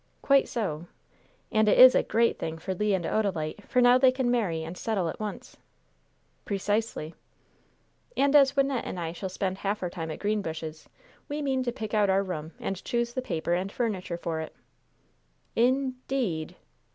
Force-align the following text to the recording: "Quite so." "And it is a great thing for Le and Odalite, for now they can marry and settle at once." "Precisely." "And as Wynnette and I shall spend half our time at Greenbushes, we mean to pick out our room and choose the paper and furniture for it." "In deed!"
"Quite 0.23 0.47
so." 0.47 0.87
"And 1.51 1.69
it 1.69 1.77
is 1.77 1.93
a 1.93 2.01
great 2.01 2.39
thing 2.39 2.57
for 2.57 2.73
Le 2.73 2.95
and 2.95 3.05
Odalite, 3.05 3.61
for 3.67 3.83
now 3.83 3.99
they 3.99 4.11
can 4.11 4.31
marry 4.31 4.63
and 4.63 4.75
settle 4.75 5.07
at 5.09 5.19
once." 5.19 5.57
"Precisely." 6.43 7.13
"And 8.17 8.35
as 8.35 8.53
Wynnette 8.53 8.81
and 8.83 8.99
I 8.99 9.11
shall 9.11 9.29
spend 9.29 9.59
half 9.59 9.83
our 9.83 9.91
time 9.91 10.09
at 10.09 10.17
Greenbushes, 10.17 10.87
we 11.29 11.43
mean 11.43 11.61
to 11.61 11.71
pick 11.71 11.93
out 11.93 12.09
our 12.09 12.23
room 12.23 12.51
and 12.59 12.83
choose 12.83 13.13
the 13.13 13.21
paper 13.21 13.53
and 13.53 13.71
furniture 13.71 14.17
for 14.17 14.39
it." 14.39 14.55
"In 15.55 15.97
deed!" 16.07 16.55